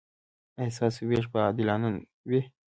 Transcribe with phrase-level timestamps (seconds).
[0.59, 1.87] ایا ستاسو ویش به عادلانه
[2.29, 2.41] وي؟